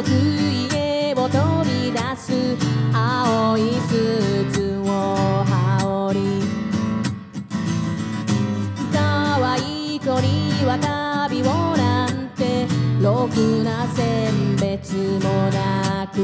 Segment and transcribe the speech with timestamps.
[0.00, 2.32] よく家を飛び出す
[2.94, 6.24] 青いスーツを羽織り
[8.94, 12.66] 可愛い子には旅をなんて
[13.02, 16.20] ろくな選別もなく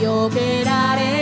[0.00, 1.15] 避けられ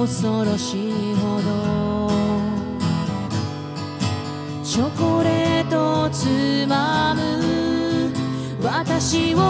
[0.00, 2.10] 恐ろしいほど。
[4.64, 8.10] チョコレートをつまむ。
[8.62, 9.49] 私を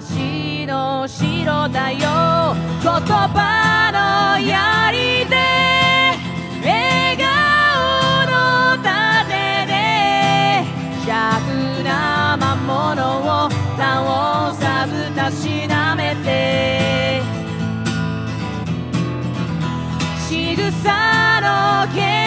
[0.00, 1.98] 私の城だよ。
[1.98, 5.34] 言葉のやりで
[6.62, 7.26] 笑顔
[8.30, 10.62] の盾で
[11.04, 17.20] 弱な魔物を倒さずたしなめて
[20.28, 22.17] 仕草の剣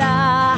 [0.00, 0.56] た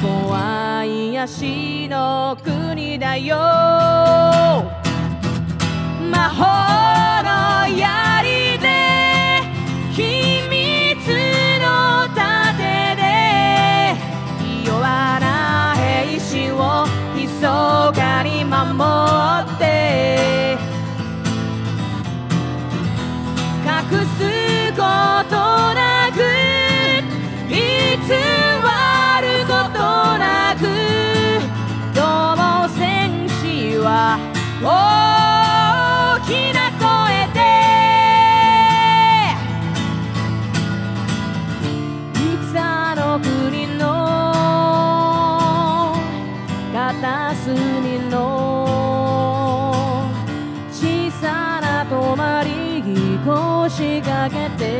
[0.00, 3.36] ここは癒しの国だよ。
[6.12, 6.44] 魔法
[7.24, 7.30] の
[7.66, 8.68] 槍で
[9.92, 9.98] 秘
[10.52, 11.08] 密
[11.64, 11.66] の
[12.14, 12.20] 盾
[13.00, 13.02] で
[14.66, 14.76] 弱
[15.20, 16.84] な兵士を
[17.16, 18.60] 密かに守
[19.40, 19.53] って
[34.66, 37.38] 大きな声で。
[42.50, 43.82] 戦の国の
[46.72, 48.14] 片隅の
[50.72, 52.54] 小さな泊まり
[53.24, 54.73] 越しかけて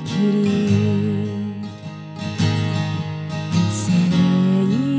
[0.00, 1.54] きり
[3.70, 3.92] 精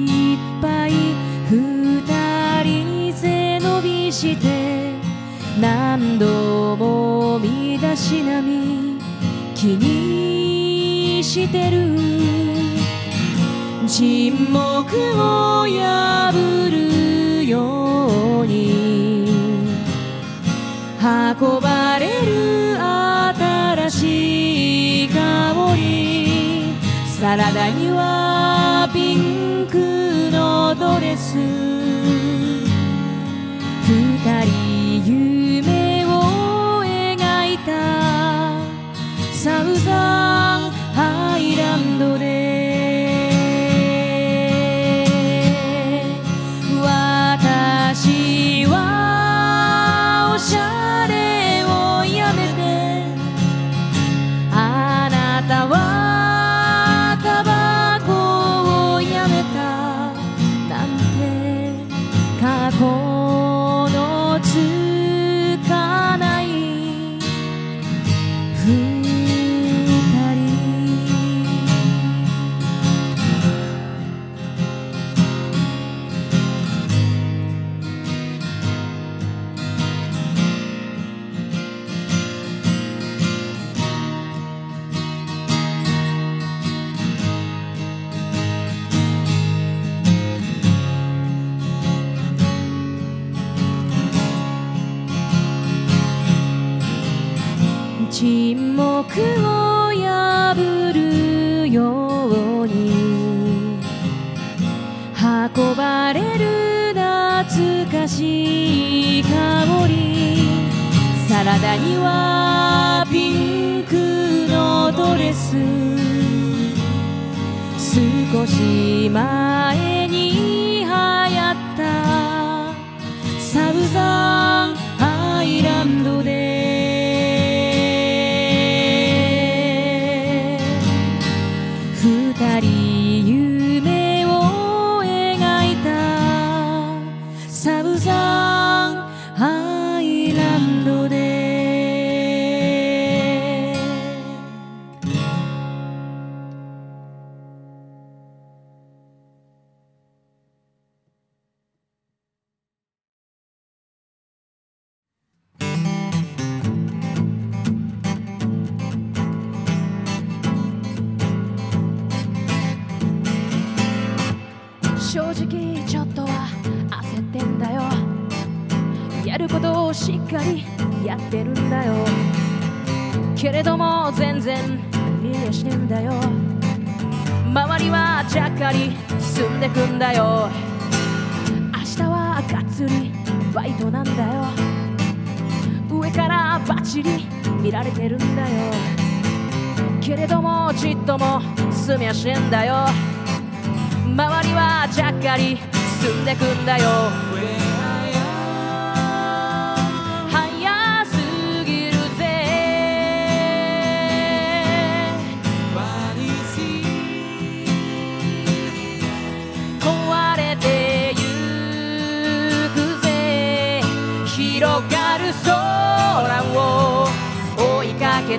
[0.05, 0.91] 一杯
[1.49, 4.93] 二人背伸びして
[5.59, 9.01] 何度も見出し並み
[9.55, 11.97] 気にしてる
[13.87, 15.38] 沈黙を
[27.29, 27.78] da da da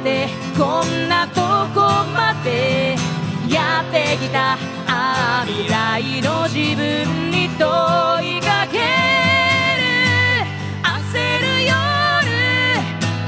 [0.03, 1.41] てこんなと
[1.75, 1.81] こ
[2.15, 2.97] まで
[3.49, 4.53] やってきた
[4.87, 8.85] ああ未来の自分に問いかける
[10.83, 11.75] 焦る夜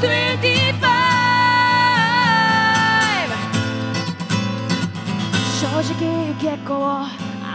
[0.01, 0.81] 25
[5.61, 7.07] 正直結構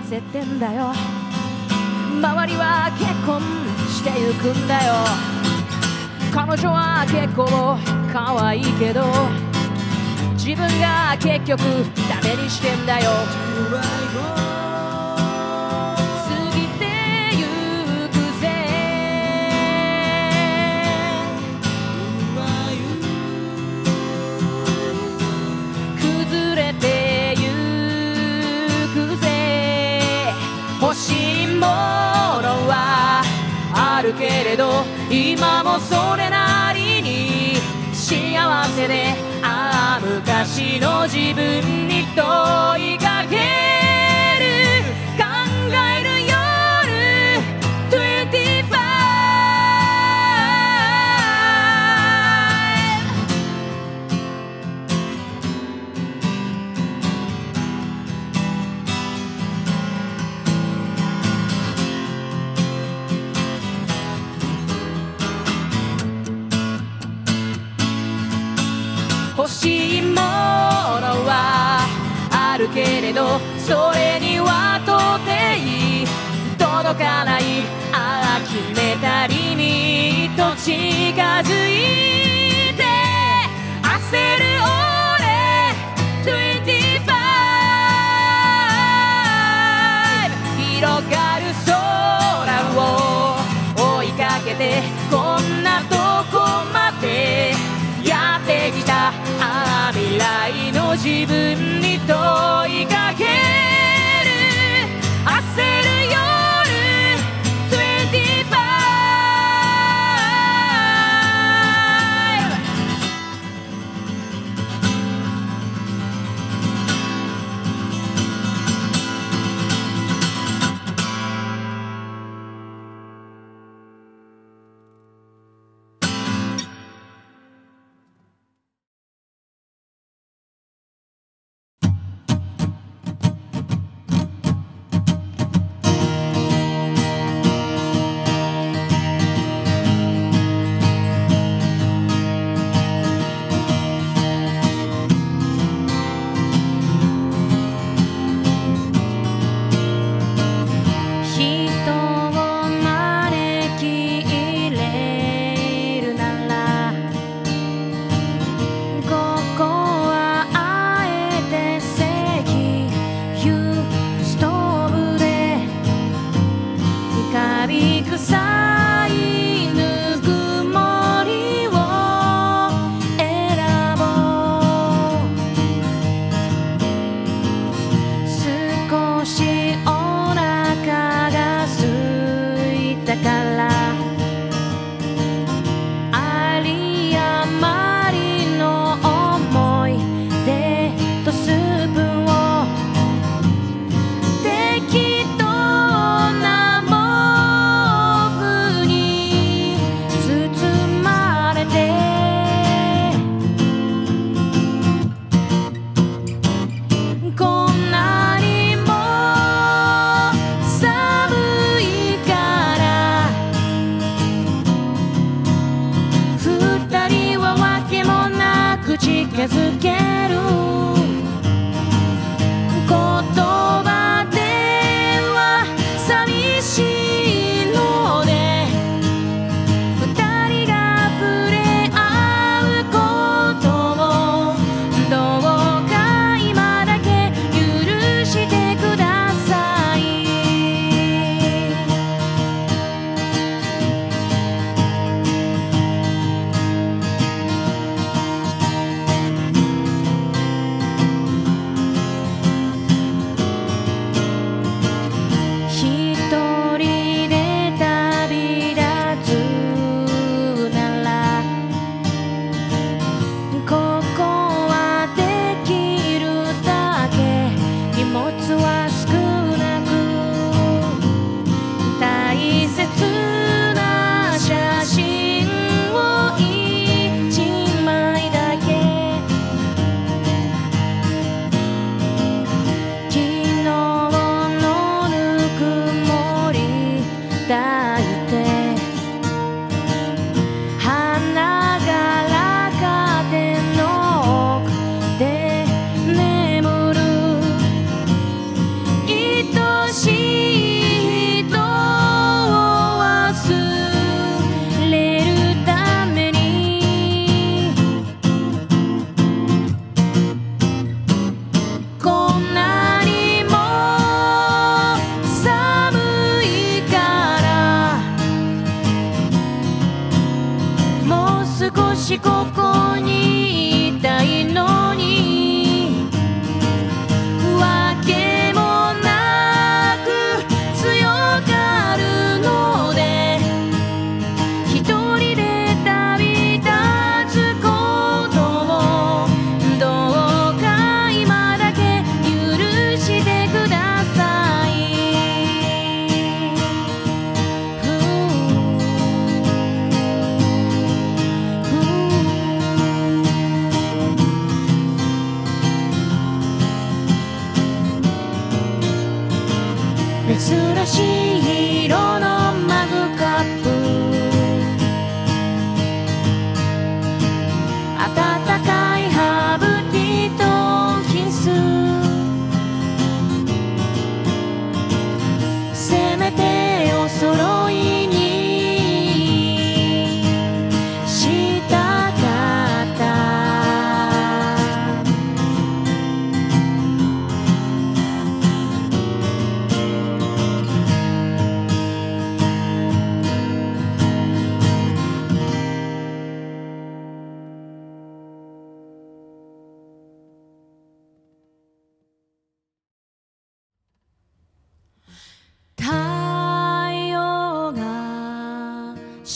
[0.04, 0.94] 焦ってんだよ
[2.22, 3.42] 周りは結婚
[3.88, 5.27] してゆくんだよ
[6.38, 7.48] 彼女は結構
[8.14, 9.02] 可愛いけど
[10.34, 11.60] 自分が結局
[12.08, 14.37] ダメにしてんだよ。
[35.10, 37.56] 今もそれなりに
[37.94, 43.77] 幸せでああ昔の自分に問いかけ
[69.58, 70.22] しいもの
[71.26, 71.80] は
[72.32, 76.08] あるけれどそれにはとていい。
[76.58, 80.74] 届かないああ決めたりにと近
[81.42, 82.17] づいて。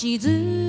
[0.01, 0.60] が沈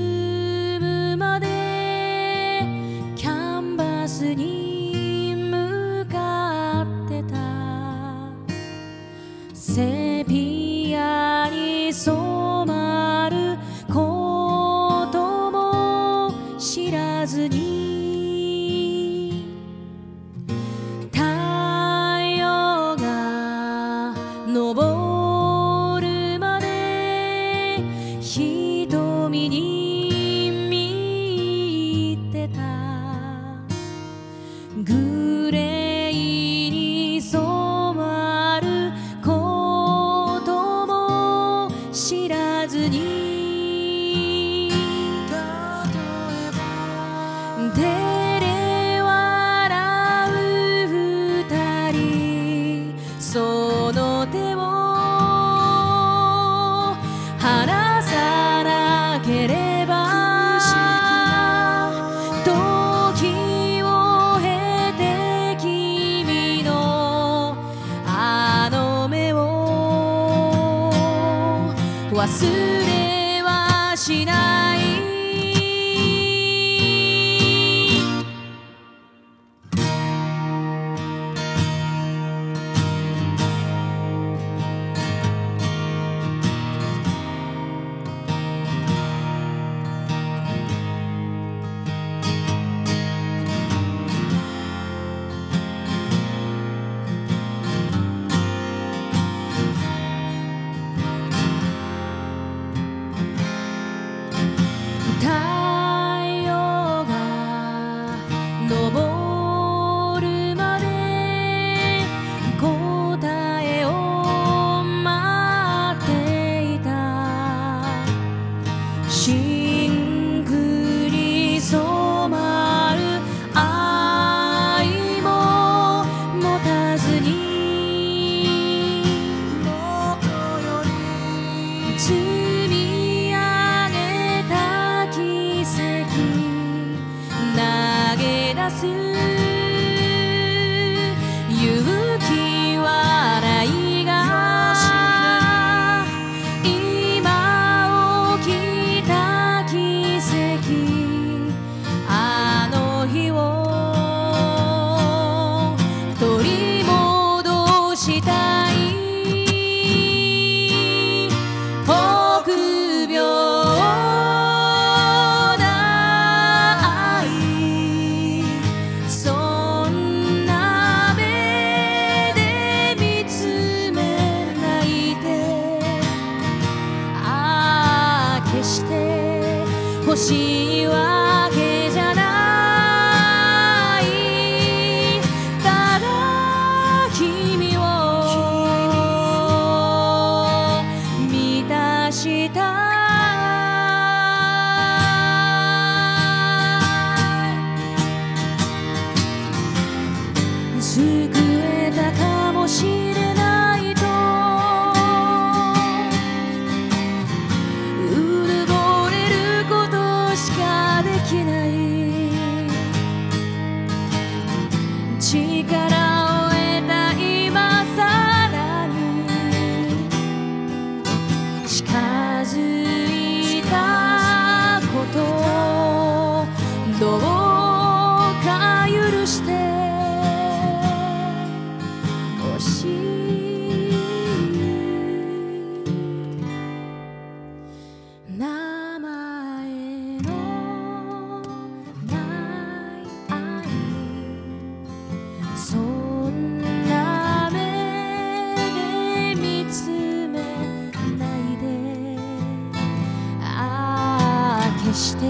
[254.92, 255.26] して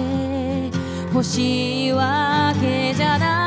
[1.12, 3.41] 欲しいわけじゃない。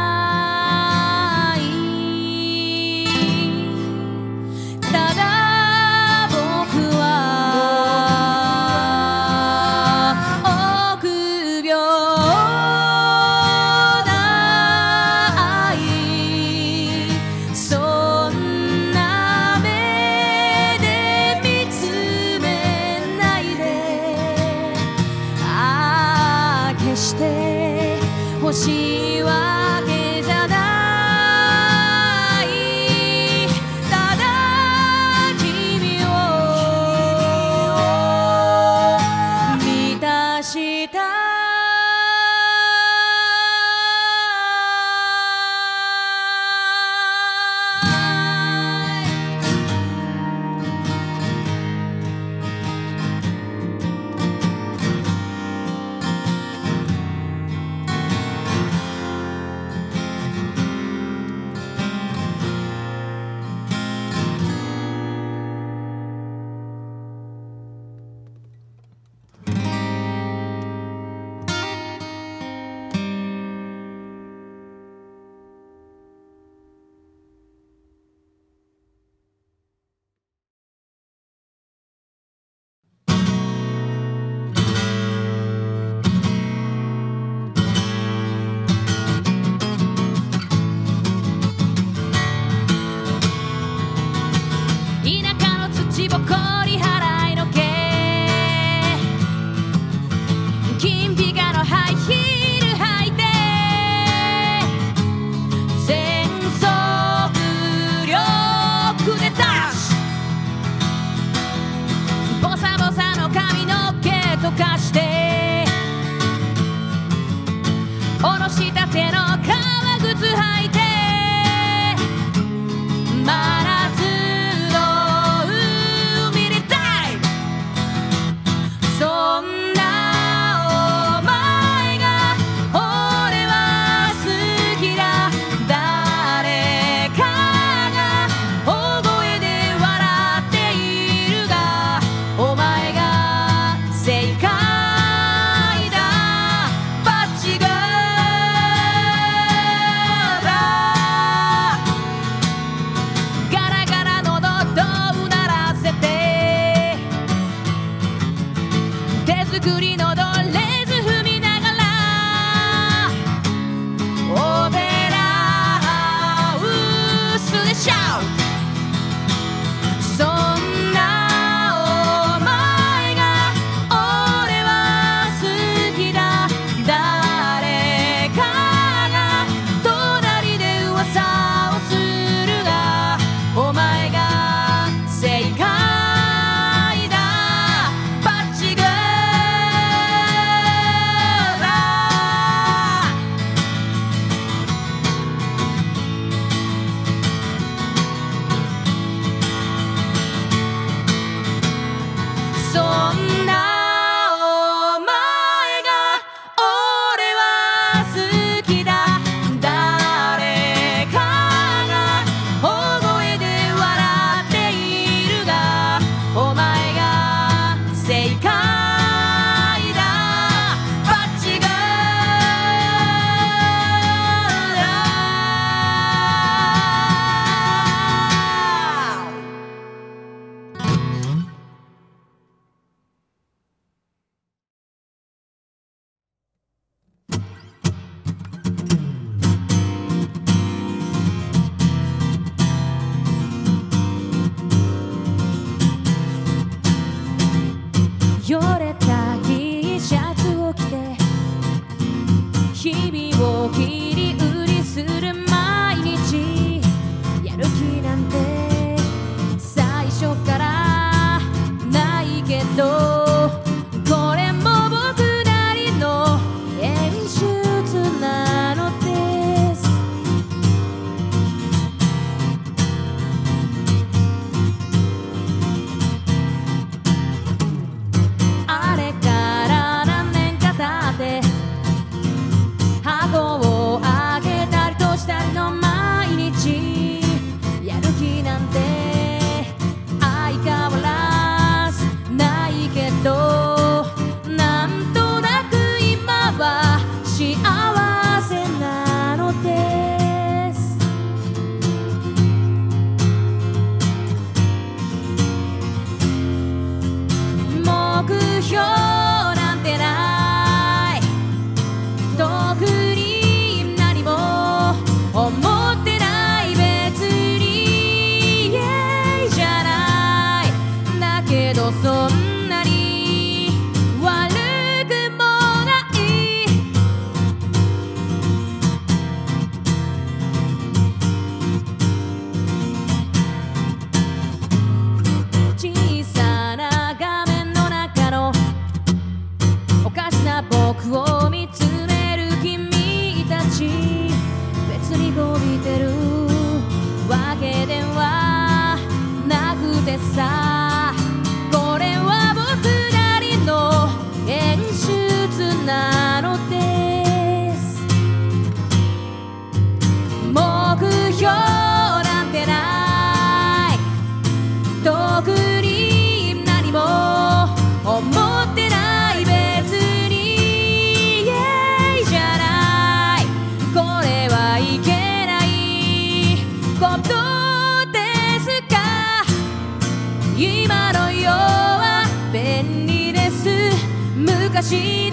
[384.85, 385.24] 昔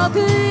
[0.00, 0.49] walk